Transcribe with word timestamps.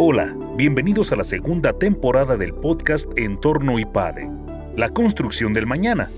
Hola, 0.00 0.32
bienvenidos 0.56 1.10
a 1.10 1.16
la 1.16 1.24
segunda 1.24 1.72
temporada 1.72 2.36
del 2.36 2.54
podcast 2.54 3.10
Entorno 3.18 3.80
IPADE, 3.80 4.30
la 4.76 4.90
construcción 4.90 5.52
del 5.52 5.66
mañana, 5.66 6.08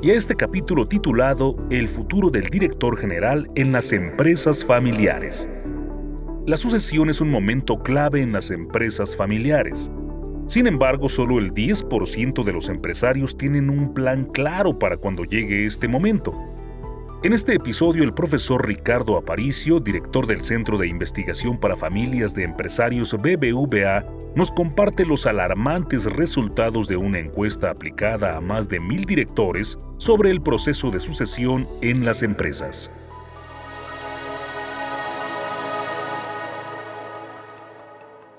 y 0.00 0.12
a 0.12 0.14
este 0.14 0.34
capítulo 0.34 0.88
titulado 0.88 1.54
El 1.68 1.88
futuro 1.88 2.30
del 2.30 2.44
director 2.44 2.96
general 2.96 3.50
en 3.54 3.70
las 3.70 3.92
empresas 3.92 4.64
familiares. 4.64 5.46
La 6.46 6.56
sucesión 6.56 7.10
es 7.10 7.20
un 7.20 7.30
momento 7.30 7.82
clave 7.82 8.22
en 8.22 8.32
las 8.32 8.50
empresas 8.50 9.14
familiares. 9.14 9.90
Sin 10.46 10.66
embargo, 10.66 11.10
solo 11.10 11.38
el 11.38 11.52
10% 11.52 12.42
de 12.42 12.52
los 12.54 12.70
empresarios 12.70 13.36
tienen 13.36 13.68
un 13.68 13.92
plan 13.92 14.24
claro 14.24 14.78
para 14.78 14.96
cuando 14.96 15.24
llegue 15.24 15.66
este 15.66 15.86
momento. 15.86 16.32
En 17.24 17.32
este 17.32 17.56
episodio, 17.56 18.04
el 18.04 18.14
profesor 18.14 18.64
Ricardo 18.64 19.16
Aparicio, 19.16 19.80
director 19.80 20.28
del 20.28 20.40
Centro 20.40 20.78
de 20.78 20.86
Investigación 20.86 21.58
para 21.58 21.74
Familias 21.74 22.32
de 22.32 22.44
Empresarios 22.44 23.12
BBVA, 23.12 24.06
nos 24.36 24.52
comparte 24.52 25.04
los 25.04 25.26
alarmantes 25.26 26.04
resultados 26.04 26.86
de 26.86 26.96
una 26.96 27.18
encuesta 27.18 27.70
aplicada 27.70 28.36
a 28.36 28.40
más 28.40 28.68
de 28.68 28.78
mil 28.78 29.04
directores 29.04 29.80
sobre 29.96 30.30
el 30.30 30.40
proceso 30.40 30.92
de 30.92 31.00
sucesión 31.00 31.66
en 31.82 32.04
las 32.04 32.22
empresas. 32.22 33.07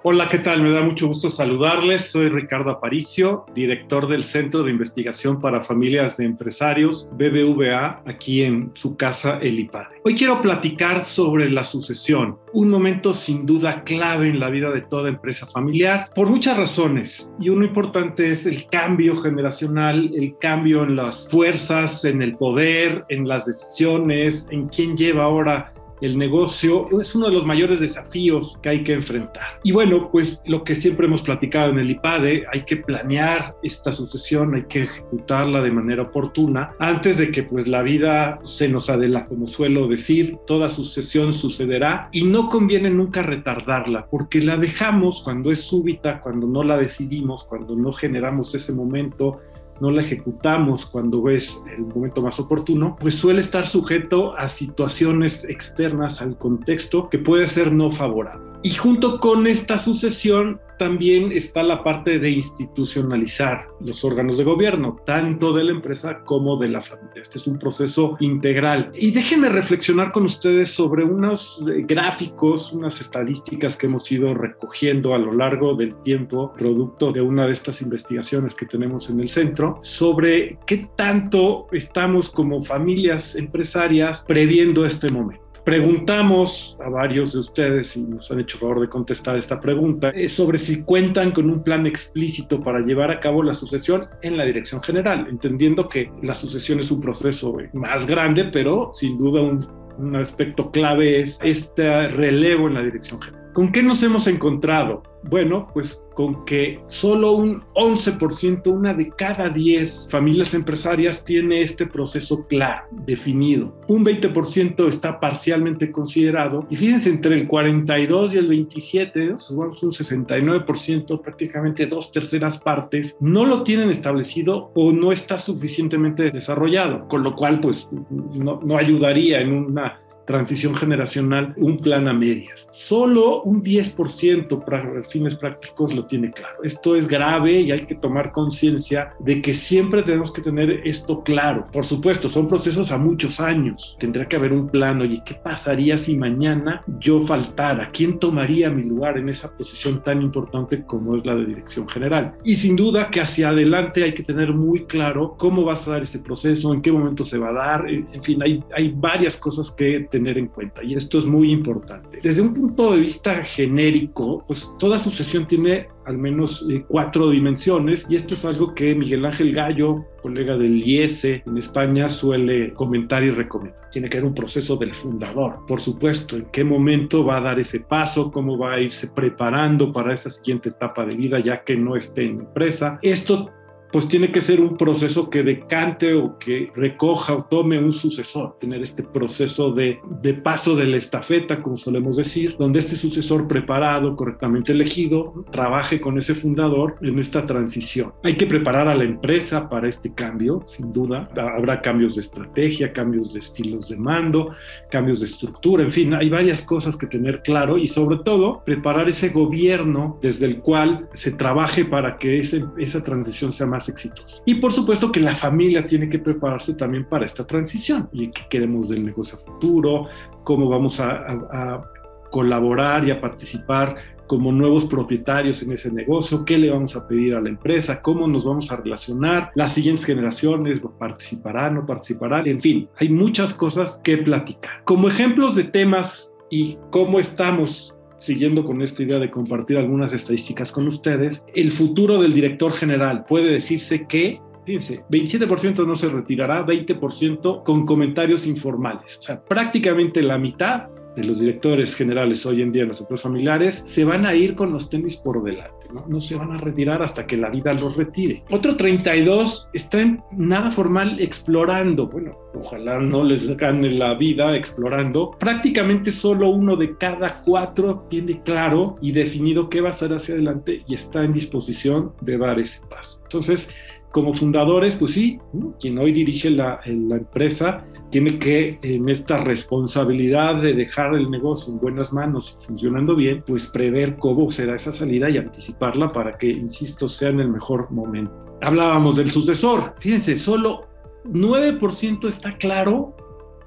Hola, 0.02 0.30
¿qué 0.30 0.38
tal? 0.38 0.62
Me 0.62 0.72
da 0.72 0.82
mucho 0.82 1.08
gusto 1.08 1.30
saludarles. 1.30 2.10
Soy 2.10 2.30
Ricardo 2.30 2.70
Aparicio, 2.72 3.46
director 3.54 4.08
del 4.08 4.24
Centro 4.24 4.64
de 4.64 4.72
Investigación 4.72 5.42
para 5.42 5.62
Familias 5.62 6.16
de 6.16 6.24
Empresarios, 6.24 7.10
BBVA, 7.12 8.04
aquí 8.06 8.44
en 8.44 8.72
su 8.76 8.96
casa, 8.96 9.40
El 9.42 9.60
IPADE. 9.60 10.00
Hoy 10.06 10.16
quiero 10.16 10.42
platicar 10.42 11.04
sobre 11.04 11.50
la 11.50 11.66
sucesión, 11.66 12.38
un 12.54 12.70
momento 12.70 13.14
sin 13.14 13.46
duda 13.46 13.84
clave 13.84 14.30
en 14.30 14.40
la 14.40 14.50
vida 14.50 14.72
de 14.72 14.80
toda 14.80 15.10
empresa 15.10 15.46
familiar, 15.48 16.10
por 16.16 16.30
muchas 16.30 16.56
razones. 16.56 17.30
Y 17.38 17.50
uno 17.50 17.66
importante 17.66 18.32
es 18.32 18.46
el 18.46 18.68
cambio 18.70 19.18
generacional, 19.18 20.12
el 20.16 20.38
cambio 20.38 20.84
en 20.84 20.96
las 20.96 21.28
fuerzas, 21.28 22.06
en 22.06 22.22
el 22.22 22.38
poder, 22.38 23.04
en 23.10 23.28
las 23.28 23.46
decisiones, 23.46 24.48
en 24.50 24.70
quién 24.70 24.96
lleva 24.96 25.26
ahora 25.26 25.74
el 26.02 26.18
negocio 26.18 26.88
es 27.00 27.16
uno 27.16 27.28
de 27.28 27.34
los 27.34 27.46
mayores 27.46 27.80
desafíos 27.80 28.60
que 28.62 28.70
hay 28.70 28.84
que 28.84 28.94
enfrentar. 28.94 29.60
Y 29.64 29.72
bueno, 29.72 30.10
pues 30.12 30.42
lo 30.46 30.64
que 30.64 30.76
siempre 30.76 31.08
hemos 31.08 31.22
platicado 31.22 31.72
en 31.72 31.80
el 31.80 31.92
IPADE, 31.92 32.46
hay 32.52 32.64
que 32.64 32.78
planear 32.78 33.56
esta 33.64 33.92
sucesión, 33.92 34.56
hay 34.56 34.64
que 34.64 34.84
ejecutarla 34.84 35.62
de 35.62 35.72
manera 35.72 36.04
oportuna 36.04 36.72
antes 36.80 37.18
de 37.18 37.32
que 37.32 37.44
pues 37.44 37.68
la 37.68 37.82
vida 37.82 38.40
se 38.44 38.68
nos 38.68 38.90
adela, 38.90 39.28
como 39.28 39.48
suelo 39.48 39.88
decir, 39.88 40.38
toda 40.48 40.70
sucesión 40.70 41.34
sucederá 41.34 42.10
y 42.12 42.24
no 42.24 42.50
conviene 42.50 42.90
nunca 42.90 43.22
retardarla 43.22 44.08
porque 44.10 44.42
la 44.42 44.58
dejamos 44.58 45.24
cuando 45.24 45.52
es 45.52 45.62
súbita, 45.62 46.22
cuando 46.22 46.48
no 46.48 46.64
la 46.64 46.78
decidimos, 46.78 47.44
cuando 47.44 47.76
no 47.76 47.94
generamos 47.94 48.54
ese 48.56 48.74
momento 48.74 49.40
no 49.82 49.92
la 49.92 50.02
ejecutamos 50.02 50.86
cuando 50.86 51.30
es 51.30 51.62
el 51.76 51.86
momento 51.86 52.22
más 52.22 52.40
oportuno, 52.40 52.98
pues 53.00 53.16
suele 53.16 53.42
estar 53.42 53.68
sujeto 53.68 54.38
a 54.38 54.50
situaciones 54.50 55.44
externas 55.46 56.22
al 56.22 56.38
contexto 56.38 57.10
que 57.10 57.20
puede 57.20 57.48
ser 57.48 57.72
no 57.72 57.92
favorable. 57.92 58.50
Y 58.62 58.72
junto 58.72 59.20
con 59.20 59.48
esta 59.48 59.78
sucesión 59.78 60.60
también 60.80 61.32
está 61.32 61.62
la 61.62 61.84
parte 61.84 62.18
de 62.18 62.32
institucionalizar 62.32 63.68
los 63.82 64.04
órganos 64.04 64.40
de 64.40 64.46
gobierno, 64.46 64.96
tanto 65.06 65.54
de 65.54 65.66
la 65.66 65.72
empresa 65.72 66.24
como 66.24 66.58
de 66.58 66.70
la 66.70 66.82
familia. 66.82 67.22
Este 67.22 67.38
es 67.38 67.46
un 67.46 67.60
proceso 67.60 68.18
integral. 68.20 68.92
Y 68.96 69.12
déjenme 69.12 69.50
reflexionar 69.50 70.12
con 70.12 70.24
ustedes 70.26 70.70
sobre 70.70 71.04
unos 71.04 71.64
eh, 71.68 71.84
gráficos, 71.86 72.74
unas 72.74 73.00
estadísticas 73.02 73.78
que 73.78 73.86
hemos 73.86 74.12
ido 74.12 74.34
recogiendo 74.34 75.14
a 75.14 75.20
lo 75.20 75.34
largo 75.34 75.76
del 75.76 76.02
tiempo, 76.02 76.54
producto 76.58 77.12
de 77.12 77.22
una 77.22 77.46
de 77.46 77.54
estas 77.54 77.82
investigaciones 77.82 78.56
que 78.56 78.66
tenemos 78.66 79.10
en 79.10 79.20
el 79.20 79.30
centro, 79.30 79.80
sobre 79.84 80.58
qué 80.66 80.90
tanto 80.96 81.68
estamos 81.72 82.30
como 82.30 82.64
familias 82.64 83.36
empresarias 83.36 84.24
previendo 84.28 84.86
este 84.86 85.12
momento. 85.12 85.49
Preguntamos 85.64 86.78
a 86.84 86.90
varios 86.90 87.34
de 87.34 87.40
ustedes 87.40 87.96
y 87.96 88.02
nos 88.02 88.32
han 88.32 88.40
hecho 88.40 88.58
favor 88.58 88.82
de 88.82 88.90
contestar 88.90 89.38
esta 89.38 89.60
pregunta 89.60 90.10
eh, 90.10 90.30
sobre 90.30 90.58
si 90.58 90.84
cuentan 90.84 91.32
con 91.32 91.50
un 91.50 91.64
plan 91.64 91.86
explícito 91.86 92.62
para 92.64 92.80
llevar 92.80 93.12
a 93.12 93.20
cabo 93.20 93.44
la 93.44 93.54
sucesión 93.54 94.08
en 94.22 94.38
la 94.38 94.46
dirección 94.46 94.82
general, 94.82 95.28
entendiendo 95.30 95.90
que 95.90 96.12
la 96.22 96.36
sucesión 96.36 96.80
es 96.80 96.92
un 96.92 97.02
proceso 97.02 97.60
eh, 97.60 97.70
más 97.74 98.08
grande, 98.08 98.46
pero 98.46 98.92
sin 98.94 99.18
duda 99.18 99.42
un, 99.42 99.60
un 99.98 100.16
aspecto 100.16 100.72
clave 100.72 101.20
es 101.20 101.40
este 101.44 102.08
relevo 102.08 102.68
en 102.68 102.74
la 102.76 102.82
dirección 102.82 103.22
general. 103.22 103.39
¿Con 103.54 103.72
qué 103.72 103.82
nos 103.82 104.04
hemos 104.04 104.28
encontrado? 104.28 105.04
Bueno, 105.24 105.68
pues 105.74 106.02
con 106.14 106.46
que 106.46 106.82
solo 106.88 107.34
un 107.34 107.62
11%, 107.76 108.68
una 108.68 108.94
de 108.94 109.10
cada 109.10 109.50
10 109.50 110.08
familias 110.10 110.54
empresarias 110.54 111.26
tiene 111.26 111.62
este 111.62 111.86
proceso 111.88 112.46
claro, 112.48 112.86
definido. 112.92 113.76
Un 113.88 114.06
20% 114.06 114.88
está 114.88 115.20
parcialmente 115.20 115.92
considerado 115.92 116.68
y 116.70 116.76
fíjense, 116.76 117.10
entre 117.10 117.36
el 117.36 117.48
42 117.48 118.34
y 118.34 118.38
el 118.38 118.48
27, 118.48 119.40
subamos 119.40 119.82
un 119.84 119.92
69%, 119.92 121.22
prácticamente 121.22 121.88
dos 121.88 122.12
terceras 122.12 122.60
partes, 122.60 123.18
no 123.20 123.46
lo 123.46 123.64
tienen 123.64 123.90
establecido 123.90 124.72
o 124.76 124.92
no 124.92 125.12
está 125.12 125.40
suficientemente 125.40 126.32
desarrollado, 126.32 127.08
con 127.08 127.24
lo 127.24 127.36
cual 127.36 127.60
pues 127.60 127.90
no, 128.10 128.62
no 128.64 128.78
ayudaría 128.78 129.42
en 129.42 129.54
una 129.54 130.02
transición 130.30 130.76
generacional 130.76 131.56
un 131.58 131.80
plan 131.80 132.08
a 132.08 132.14
medias. 132.14 132.68
Solo 132.70 133.42
un 133.42 133.64
10% 133.64 134.64
para 134.64 135.02
fines 135.06 135.36
prácticos 135.36 135.92
lo 135.92 136.06
tiene 136.06 136.32
claro. 136.32 136.58
Esto 136.64 136.96
es 136.96 137.08
grave 137.08 137.62
y 137.62 137.72
hay 137.72 137.88
que 137.88 137.96
tomar 137.96 138.32
conciencia 138.32 139.14
de 139.18 139.42
que 139.42 139.56
siempre 139.56 140.04
tenemos 140.04 140.32
que 140.32 140.44
tener 140.44 140.82
esto 140.86 141.24
claro. 141.24 141.64
Por 141.74 141.84
supuesto, 141.84 142.30
son 142.30 142.48
procesos 142.48 142.92
a 142.92 143.00
muchos 143.00 143.40
años. 143.40 143.98
Tendrá 144.00 144.28
que 144.28 144.36
haber 144.36 144.54
un 144.54 144.70
plan. 144.70 145.02
Oye, 145.02 145.24
¿qué 145.26 145.34
pasaría 145.34 145.98
si 145.98 146.16
mañana 146.16 146.84
yo 147.00 147.24
faltara? 147.24 147.90
¿Quién 147.92 148.20
tomaría 148.20 148.70
mi 148.70 148.84
lugar 148.84 149.18
en 149.18 149.30
esa 149.30 149.52
posición 149.52 150.04
tan 150.04 150.22
importante 150.22 150.84
como 150.84 151.16
es 151.16 151.26
la 151.26 151.34
de 151.34 151.46
dirección 151.46 151.90
general? 151.90 152.36
Y 152.44 152.56
sin 152.56 152.76
duda 152.76 153.10
que 153.10 153.20
hacia 153.20 153.50
adelante 153.50 154.04
hay 154.04 154.14
que 154.14 154.22
tener 154.22 154.54
muy 154.54 154.86
claro 154.86 155.34
cómo 155.40 155.66
va 155.66 155.74
a 155.74 155.90
dar 155.90 156.04
ese 156.04 156.20
proceso, 156.20 156.72
en 156.72 156.84
qué 156.84 156.92
momento 156.92 157.26
se 157.26 157.40
va 157.40 157.50
a 157.50 157.54
dar. 157.54 157.90
En 157.90 158.22
fin, 158.22 158.44
hay, 158.44 158.64
hay 158.76 158.94
varias 158.96 159.36
cosas 159.36 159.72
que 159.72 160.08
tener 160.20 160.38
en 160.38 160.48
cuenta 160.48 160.84
y 160.84 160.96
esto 160.96 161.18
es 161.20 161.26
muy 161.26 161.50
importante. 161.52 162.20
Desde 162.22 162.42
un 162.42 162.54
punto 162.54 162.92
de 162.92 163.00
vista 163.00 163.36
genérico, 163.44 164.44
pues 164.46 164.68
toda 164.78 165.00
sucesión 165.00 165.48
tiene 165.48 165.88
al 166.06 166.18
menos 166.18 166.68
eh, 166.70 166.84
cuatro 166.88 167.30
dimensiones 167.30 168.06
y 168.10 168.18
esto 168.18 168.34
es 168.34 168.44
algo 168.44 168.74
que 168.74 168.94
Miguel 168.96 169.26
Ángel 169.26 169.54
Gallo, 169.54 170.06
colega 170.22 170.58
del 170.58 170.86
IESE 170.86 171.44
en 171.46 171.58
España, 171.58 172.10
suele 172.10 172.74
comentar 172.74 173.24
y 173.24 173.32
recomendar. 173.32 173.90
Tiene 173.92 174.10
que 174.10 174.18
haber 174.18 174.28
un 174.28 174.36
proceso 174.36 174.76
del 174.76 174.94
fundador, 174.94 175.66
por 175.66 175.80
supuesto, 175.80 176.36
en 176.36 176.48
qué 176.52 176.66
momento 176.66 177.24
va 177.24 177.38
a 177.38 177.42
dar 177.42 177.60
ese 177.60 177.80
paso, 177.80 178.30
cómo 178.30 178.58
va 178.58 178.74
a 178.74 178.82
irse 178.82 179.08
preparando 179.08 179.94
para 179.94 180.14
esa 180.14 180.30
siguiente 180.30 180.70
etapa 180.70 181.06
de 181.06 181.16
vida 181.16 181.40
ya 181.40 181.64
que 181.64 181.78
no 181.78 181.96
esté 181.96 182.26
en 182.26 182.42
empresa. 182.42 183.00
Esto 183.02 183.52
pues 183.92 184.08
tiene 184.08 184.32
que 184.32 184.42
ser 184.42 184.62
un 184.62 184.78
proceso 184.78 185.30
que 185.30 185.44
decante 185.44 186.14
o 186.14 186.38
que 186.38 186.72
recoja 186.76 187.34
o 187.34 187.44
tome 187.46 187.80
un 187.80 187.92
sucesor, 187.92 188.58
tener 188.60 188.82
este 188.84 189.04
proceso 189.04 189.72
de, 189.72 190.00
de, 190.22 190.34
paso 190.34 190.76
de 190.76 190.86
la 190.86 190.98
estafeta, 190.98 191.62
como 191.62 191.78
solemos 191.78 192.18
decir, 192.18 192.56
donde 192.58 192.80
este 192.80 192.96
sucesor 192.96 193.48
preparado, 193.48 194.16
correctamente 194.16 194.72
elegido, 194.72 195.46
trabaje 195.52 196.00
con 196.00 196.18
ese 196.18 196.36
fundador 196.36 196.98
en 197.02 197.18
esta 197.20 197.46
transición. 197.46 198.14
Hay 198.24 198.36
que 198.36 198.46
preparar 198.46 198.88
a 198.88 198.96
la 198.96 199.04
empresa 199.04 199.70
para 199.70 199.88
este 199.88 200.14
cambio, 200.14 200.66
sin 200.68 200.94
duda. 200.94 201.30
Habrá 201.36 201.82
cambios 201.82 202.16
de 202.16 202.22
estrategia, 202.22 202.94
cambios 202.94 203.34
de 203.34 203.40
estilos 203.40 203.90
de 203.90 203.98
mando, 203.98 204.52
cambios 204.92 205.20
de 205.20 205.26
estructura, 205.26 205.84
en 205.84 205.92
fin, 205.92 206.14
hay 206.14 206.30
varias 206.30 206.62
cosas 206.62 206.96
que 206.96 207.08
tener 207.08 207.42
claro 207.42 207.78
y 207.78 207.88
sobre 207.88 208.18
todo 208.18 208.62
preparar 208.66 209.10
ese 209.10 209.30
gobierno 209.30 210.18
desde 210.22 210.46
el 210.46 210.60
cual 210.60 211.08
se 211.14 211.32
trabaje 211.32 211.86
para 211.86 212.18
que 212.18 212.40
ese, 212.40 212.66
esa 212.78 213.04
transición 213.04 213.54
sea 213.54 213.68
más 213.68 213.79
exitosos. 213.88 214.42
Y 214.46 214.56
por 214.56 214.74
supuesto 214.74 215.12
que 215.12 215.22
la 215.22 215.36
familia 215.36 215.86
tiene 215.86 216.10
que 216.10 216.20
prepararse 216.20 216.74
también 216.74 217.08
para 217.08 217.26
esta 217.26 217.48
transición 217.48 218.10
y 218.12 218.32
qué 218.32 218.42
queremos 218.50 218.90
del 218.90 219.06
negocio 219.06 219.38
futuro, 219.38 220.08
cómo 220.44 220.68
vamos 220.68 221.00
a, 221.00 221.12
a 221.12 221.84
colaborar 222.32 223.08
y 223.08 223.12
a 223.12 223.22
participar 223.22 223.96
como 224.30 224.52
nuevos 224.52 224.86
propietarios 224.86 225.64
en 225.64 225.72
ese 225.72 225.92
negocio, 225.92 226.46
qué 226.46 226.60
le 226.60 226.70
vamos 226.70 226.96
a 226.96 227.08
pedir 227.08 227.34
a 227.34 227.42
la 227.42 227.50
empresa, 227.50 228.00
cómo 228.00 228.28
nos 228.28 228.46
vamos 228.46 228.72
a 228.72 228.76
relacionar, 228.76 229.52
las 229.56 229.74
siguientes 229.74 230.06
generaciones 230.06 230.82
participarán, 231.00 231.74
no 231.74 231.86
participarán, 231.88 232.48
en 232.48 232.62
fin, 232.62 232.88
hay 232.98 233.10
muchas 233.10 233.56
cosas 233.56 234.00
que 234.04 234.18
platicar. 234.18 234.84
Como 234.86 235.10
ejemplos 235.10 235.56
de 235.56 235.64
temas 235.64 236.32
y 236.52 236.78
cómo 236.92 237.20
estamos 237.20 237.96
siguiendo 238.20 238.64
con 238.64 238.82
esta 238.82 239.04
idea 239.04 239.20
de 239.20 239.32
compartir 239.32 239.78
algunas 239.78 240.14
estadísticas 240.14 240.72
con 240.72 240.88
ustedes, 240.88 241.44
el 241.54 241.72
futuro 241.72 242.22
del 242.22 242.34
director 242.34 242.74
general 242.74 243.26
puede 243.26 243.52
decirse 243.52 244.06
que 244.08 244.42
Fíjense, 244.66 245.04
27% 245.10 245.88
no 245.88 245.96
se 245.96 246.10
retirará, 246.10 246.64
20% 246.64 247.64
con 247.64 247.88
comentarios 247.88 248.46
informales. 248.46 249.18
O 249.18 249.24
sea, 249.24 249.44
prácticamente 249.44 250.22
la 250.22 250.38
mitad 250.38 250.90
de 251.20 251.28
los 251.28 251.40
directores 251.40 251.96
generales 251.96 252.46
hoy 252.46 252.62
en 252.62 252.72
día 252.72 252.84
en 252.84 252.90
las 252.90 253.02
empresas 253.02 253.24
familiares 253.24 253.84
se 253.86 254.06
van 254.06 254.26
a 254.26 254.34
ir 254.34 254.56
con 254.56 254.72
los 254.72 254.90
tenis 254.90 255.18
por 255.18 255.44
delante, 255.44 255.88
¿no? 255.94 256.06
no 256.08 256.22
se 256.22 256.36
van 256.36 256.52
a 256.52 256.58
retirar 256.58 257.02
hasta 257.04 257.28
que 257.28 257.38
la 257.38 257.50
vida 257.50 257.74
los 257.74 257.98
retire. 257.98 258.44
Otro 258.50 258.76
32 258.76 259.70
está 259.74 260.02
en 260.02 260.22
nada 260.32 260.72
formal 260.72 261.20
explorando, 261.20 262.08
bueno, 262.08 262.38
ojalá 262.54 263.00
no 263.00 263.24
les 263.24 263.56
gane 263.58 263.92
la 263.92 264.14
vida 264.16 264.56
explorando. 264.56 265.32
Prácticamente 265.40 266.12
solo 266.12 266.50
uno 266.50 266.76
de 266.76 266.98
cada 266.98 267.42
cuatro 267.44 268.06
tiene 268.10 268.42
claro 268.44 268.98
y 269.02 269.12
definido 269.12 269.70
qué 269.70 269.82
va 269.82 269.90
a 269.90 269.92
hacer 269.92 270.14
hacia 270.14 270.36
adelante 270.36 270.84
y 270.88 270.94
está 270.94 271.24
en 271.24 271.34
disposición 271.34 272.14
de 272.22 272.38
dar 272.38 272.60
ese 272.60 272.82
paso. 272.90 273.20
Entonces, 273.24 273.70
como 274.12 274.34
fundadores, 274.34 274.96
pues 274.96 275.12
sí, 275.12 275.40
quien 275.80 275.98
hoy 276.00 276.12
dirige 276.12 276.50
la, 276.50 276.80
la, 276.86 277.18
empresa 277.18 277.86
tiene 278.10 278.40
que, 278.40 278.80
en 278.82 279.08
esta 279.08 279.38
responsabilidad 279.38 280.62
de 280.62 280.74
dejar 280.74 281.14
el 281.14 281.30
negocio 281.30 281.74
en 281.74 281.80
buenas 281.80 282.12
manos 282.12 282.58
funcionando 282.60 283.16
bien, 283.16 283.44
pues 283.46 283.68
prever 283.68 284.18
cómo 284.18 284.52
será 284.52 284.76
esa 284.76 284.92
salida 284.92 285.30
y 285.30 285.38
anticiparla 285.38 286.12
para 286.12 286.38
que, 286.38 286.50
insisto, 286.50 287.08
sea 287.08 287.30
en 287.30 287.40
el 287.40 287.50
mejor 287.50 287.92
momento. 287.92 288.34
Hablábamos 288.62 289.16
del 289.16 289.30
sucesor. 289.30 289.94
Fíjense, 290.00 290.38
solo 290.40 290.88
9% 291.26 292.28
está 292.28 292.58
claro 292.58 293.16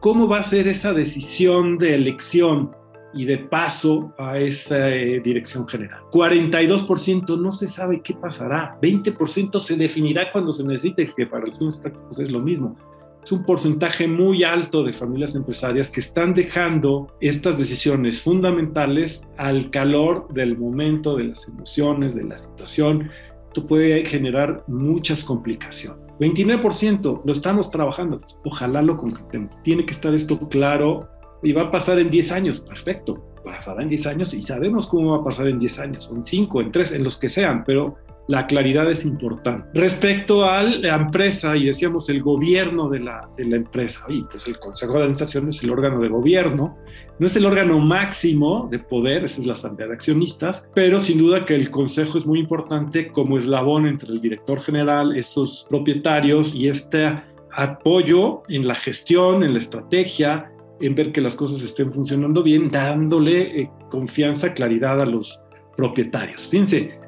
cómo 0.01 0.27
va 0.27 0.41
a 0.41 0.43
ser 0.43 0.67
esa 0.67 0.93
decisión 0.93 1.79
de 1.79 1.95
elección 1.95 2.73
y 3.15 3.25
de 3.25 3.39
paso 3.39 4.15
a 4.19 4.39
esa 4.39 4.91
eh, 4.91 5.21
dirección 5.21 5.67
general. 5.67 6.01
42% 6.11 7.41
no 7.41 7.53
se 7.53 7.69
sabe 7.69 8.01
qué 8.03 8.15
pasará. 8.15 8.79
20% 8.81 9.61
se 9.61 9.77
definirá 9.77 10.33
cuando 10.33 10.53
se 10.53 10.65
necesite, 10.65 11.13
que 11.15 11.27
para 11.27 11.47
los 11.47 11.59
fines 11.59 11.77
prácticos 11.77 12.19
es 12.19 12.31
lo 12.31 12.41
mismo. 12.41 12.77
Es 13.23 13.31
un 13.31 13.45
porcentaje 13.45 14.09
muy 14.09 14.43
alto 14.43 14.83
de 14.83 14.93
familias 14.93 15.37
empresarias 15.37 15.91
que 15.91 16.01
están 16.01 16.35
dejando 16.35 17.07
estas 17.21 17.57
decisiones 17.57 18.21
fundamentales 18.21 19.23
al 19.37 19.71
calor 19.71 20.27
del 20.35 20.59
momento, 20.59 21.17
de 21.17 21.25
las 21.25 21.47
emociones, 21.47 22.17
de 22.17 22.25
la 22.25 22.37
situación. 22.37 23.11
Esto 23.47 23.67
puede 23.67 24.05
generar 24.07 24.65
muchas 24.67 25.23
complicaciones. 25.23 26.03
29% 26.19 27.23
lo 27.25 27.33
estamos 27.33 27.71
trabajando. 27.71 28.21
Ojalá 28.45 28.83
lo 28.83 28.97
concretemos. 28.97 29.51
Tiene 29.63 29.85
que 29.85 29.93
estar 29.93 30.15
esto 30.15 30.49
claro 30.49 31.09
y 31.43 31.53
va 31.53 31.63
a 31.63 31.71
pasar 31.71 31.99
en 31.99 32.11
10 32.11 32.33
años, 32.33 32.61
perfecto, 32.61 33.23
pasará 33.45 33.83
en 33.83 33.89
10 33.89 34.07
años 34.07 34.35
y 34.35 34.43
sabemos 34.43 34.87
cómo 34.87 35.13
va 35.13 35.19
a 35.19 35.25
pasar 35.25 35.49
en 35.49 35.59
10 35.59 35.79
años, 35.81 36.11
en 36.15 36.25
5, 36.25 36.61
en 36.61 36.73
3, 36.73 36.93
en 36.93 37.05
los 37.05 37.19
que 37.19 37.29
sean, 37.29 37.65
pero 37.65 37.97
la 38.29 38.47
claridad 38.47 38.91
es 38.91 39.05
importante. 39.05 39.69
Respecto 39.75 40.45
a 40.45 40.63
la 40.63 40.95
empresa, 40.95 41.57
y 41.57 41.67
decíamos 41.67 42.09
el 42.09 42.23
gobierno 42.23 42.89
de 42.89 43.01
la, 43.01 43.29
de 43.37 43.45
la 43.45 43.57
empresa, 43.57 44.05
y 44.09 44.23
pues 44.23 44.47
el 44.47 44.59
Consejo 44.59 44.93
de 44.95 45.01
Administración 45.01 45.49
es 45.49 45.63
el 45.63 45.71
órgano 45.71 46.01
de 46.01 46.09
gobierno, 46.09 46.79
no 47.19 47.27
es 47.27 47.37
el 47.37 47.47
órgano 47.47 47.79
máximo 47.81 48.69
de 48.71 48.79
poder, 48.79 49.25
esa 49.25 49.41
es 49.41 49.47
la 49.47 49.53
asamblea 49.55 49.89
de 49.89 49.95
accionistas, 49.95 50.69
pero 50.75 51.01
sin 51.01 51.19
duda 51.19 51.45
que 51.45 51.55
el 51.55 51.71
Consejo 51.71 52.19
es 52.19 52.27
muy 52.27 52.39
importante 52.39 53.09
como 53.09 53.39
eslabón 53.39 53.87
entre 53.87 54.13
el 54.13 54.21
director 54.21 54.61
general, 54.61 55.17
esos 55.17 55.67
propietarios 55.69 56.55
y 56.55 56.69
este 56.69 57.23
apoyo 57.55 58.43
en 58.49 58.67
la 58.67 58.75
gestión, 58.75 59.43
en 59.43 59.53
la 59.53 59.59
estrategia, 59.59 60.52
en 60.81 60.95
ver 60.95 61.13
que 61.13 61.21
las 61.21 61.37
cosas 61.37 61.63
estén 61.63 61.93
funcionando 61.93 62.43
bien, 62.43 62.71
dándole 62.71 63.43
eh, 63.43 63.71
confianza, 63.91 64.53
claridad 64.53 65.01
a 65.01 65.07
los 65.07 65.41
propietarios. 65.77 66.49
Fíjense, 66.49 66.99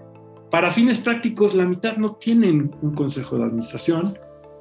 para 0.51 0.71
fines 0.73 0.99
prácticos, 0.99 1.55
la 1.55 1.65
mitad 1.65 1.97
no 1.97 2.15
tienen 2.15 2.75
un 2.83 2.95
consejo 2.95 3.37
de 3.37 3.45
administración, 3.45 4.19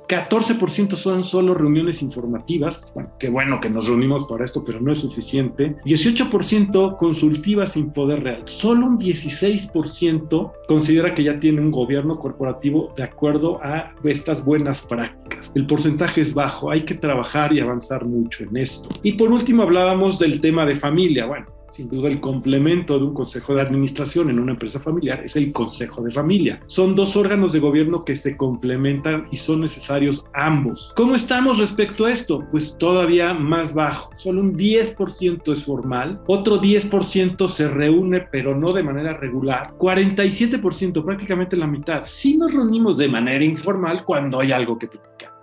14% 0.08 0.96
son 0.96 1.24
solo 1.24 1.54
reuniones 1.54 2.02
informativas, 2.02 2.84
bueno, 2.94 3.12
qué 3.20 3.30
bueno 3.30 3.60
que 3.60 3.70
nos 3.70 3.88
reunimos 3.88 4.26
para 4.26 4.46
esto, 4.46 4.64
pero 4.64 4.80
no 4.80 4.92
es 4.92 5.00
suficiente. 5.00 5.76
18% 5.86 6.98
consultivas 6.98 7.74
sin 7.74 7.92
poder 7.92 8.24
real. 8.24 8.44
Solo 8.46 8.86
un 8.86 9.00
16% 9.00 10.52
considera 10.68 11.14
que 11.16 11.24
ya 11.24 11.40
tiene 11.40 11.62
un 11.62 11.72
gobierno 11.72 12.20
corporativo 12.20 12.94
de 12.96 13.04
acuerdo 13.04 13.60
a 13.64 13.94
estas 14.04 14.44
buenas 14.44 14.82
prácticas. 14.82 15.52
El 15.56 15.66
porcentaje 15.66 16.22
es 16.22 16.34
bajo, 16.34 16.72
hay 16.72 16.84
que 16.84 16.96
trabajar 16.96 17.54
y 17.54 17.60
avanzar 17.60 18.06
mucho 18.06 18.44
en 18.44 18.58
esto. 18.58 18.90
Y 19.04 19.14
por 19.14 19.32
último 19.32 19.64
hablábamos 19.64 20.20
del 20.20 20.42
tema 20.42 20.66
de 20.66 20.76
familia. 20.76 21.26
Bueno, 21.26 21.48
sin 21.74 21.90
duda 21.90 22.08
el 22.08 22.20
complemento 22.20 22.98
de 22.98 23.06
un 23.06 23.14
consejo 23.14 23.56
de 23.56 23.62
administración 23.62 24.30
en 24.30 24.40
una 24.40 24.52
empresa 24.52 24.80
familiar 24.80 25.24
es 25.25 25.36
el 25.36 25.52
consejo 25.52 26.04
de 26.04 26.12
familia. 26.12 26.60
Son 26.68 26.96
dos 26.96 27.18
órganos 27.18 27.52
de 27.52 27.60
gobierno 27.60 28.06
que 28.06 28.16
se 28.16 28.38
complementan 28.38 29.28
y 29.31 29.38
son 29.38 29.62
necesarios 29.62 30.25
ambos. 30.34 30.94
¿Cómo 30.96 31.16
estamos 31.16 31.58
respecto 31.58 32.06
a 32.06 32.12
esto? 32.12 32.46
Pues 32.52 32.78
todavía 32.78 33.34
más 33.34 33.74
bajo. 33.74 34.12
Solo 34.18 34.42
un 34.42 34.56
10% 34.56 35.52
es 35.52 35.64
formal, 35.64 36.22
otro 36.28 36.62
10% 36.62 37.48
se 37.50 37.68
reúne 37.68 38.22
pero 38.31 38.56
no 38.56 38.72
de 38.72 38.84
manera 38.84 39.18
regular. 39.18 39.74
47%, 39.78 41.04
prácticamente 41.04 41.58
la 41.58 41.68
mitad, 41.68 42.04
sí 42.04 42.38
nos 42.38 42.54
reunimos 42.54 42.98
de 42.98 43.10
manera 43.10 43.44
informal 43.44 44.04
cuando 44.06 44.40
hay 44.40 44.52
algo 44.52 44.78
que 44.78 44.88
platicar. 44.88 45.34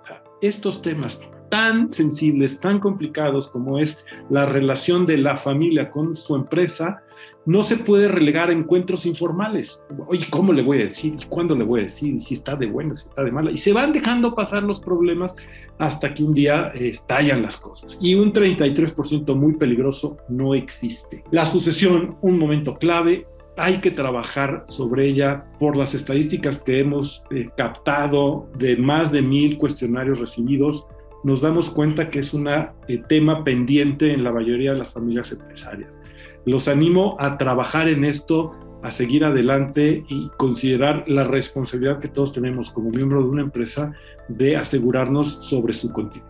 estos 0.40 0.80
temas 0.80 1.20
tan 1.50 1.92
sensibles, 1.92 2.58
tan 2.58 2.78
complicados 2.78 3.50
como 3.50 3.78
es 3.78 4.02
la 4.30 4.46
relación 4.46 5.04
de 5.04 5.18
la 5.18 5.36
familia 5.36 5.90
con 5.90 6.16
su 6.16 6.34
empresa, 6.34 7.02
no 7.46 7.62
se 7.62 7.76
puede 7.76 8.08
relegar 8.08 8.50
a 8.50 8.52
encuentros 8.52 9.06
informales. 9.06 9.82
Oye, 10.06 10.26
¿cómo 10.30 10.52
le 10.52 10.62
voy 10.62 10.82
a 10.82 10.84
decir? 10.84 11.16
¿Y 11.20 11.24
cuándo 11.24 11.54
le 11.54 11.64
voy 11.64 11.80
a 11.80 11.82
decir? 11.84 12.14
¿Y 12.14 12.20
si 12.20 12.34
está 12.34 12.54
de 12.54 12.66
buena, 12.66 12.94
si 12.94 13.08
está 13.08 13.24
de 13.24 13.32
mala? 13.32 13.50
Y 13.50 13.58
se 13.58 13.72
van 13.72 13.92
dejando 13.92 14.34
pasar 14.34 14.62
los 14.62 14.80
problemas 14.80 15.34
hasta 15.78 16.14
que 16.14 16.22
un 16.22 16.34
día 16.34 16.70
eh, 16.74 16.90
estallan 16.90 17.42
las 17.42 17.56
cosas. 17.56 17.98
Y 18.00 18.14
un 18.14 18.32
33% 18.32 19.34
muy 19.34 19.54
peligroso 19.54 20.18
no 20.28 20.54
existe. 20.54 21.24
La 21.30 21.46
sucesión, 21.46 22.16
un 22.20 22.38
momento 22.38 22.76
clave, 22.76 23.26
hay 23.56 23.78
que 23.80 23.90
trabajar 23.90 24.64
sobre 24.68 25.06
ella 25.06 25.44
por 25.58 25.76
las 25.76 25.94
estadísticas 25.94 26.60
que 26.60 26.80
hemos 26.80 27.24
eh, 27.30 27.48
captado 27.56 28.48
de 28.58 28.76
más 28.76 29.10
de 29.12 29.22
mil 29.22 29.58
cuestionarios 29.58 30.20
recibidos 30.20 30.86
nos 31.24 31.40
damos 31.40 31.70
cuenta 31.70 32.10
que 32.10 32.20
es 32.20 32.32
un 32.34 32.48
eh, 32.48 33.02
tema 33.08 33.44
pendiente 33.44 34.12
en 34.12 34.24
la 34.24 34.32
mayoría 34.32 34.72
de 34.72 34.78
las 34.78 34.92
familias 34.92 35.32
empresarias. 35.32 35.96
Los 36.46 36.68
animo 36.68 37.16
a 37.18 37.36
trabajar 37.36 37.88
en 37.88 38.04
esto, 38.04 38.52
a 38.82 38.90
seguir 38.90 39.24
adelante 39.24 40.04
y 40.08 40.30
considerar 40.38 41.04
la 41.06 41.24
responsabilidad 41.24 42.00
que 42.00 42.08
todos 42.08 42.32
tenemos 42.32 42.70
como 42.70 42.90
miembro 42.90 43.22
de 43.22 43.28
una 43.28 43.42
empresa 43.42 43.92
de 44.28 44.56
asegurarnos 44.56 45.38
sobre 45.42 45.74
su 45.74 45.92
continuidad. 45.92 46.29